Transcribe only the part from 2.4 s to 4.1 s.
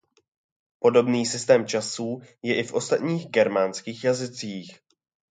je i v ostatních germánských